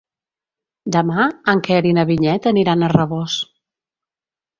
[0.95, 3.37] Demà en Quer i na Vinyet aniran a Rabós.